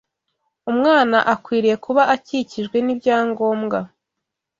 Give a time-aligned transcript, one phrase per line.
[0.71, 3.77] Umwana akwiriye kuba akikijwe n’ibyangombwa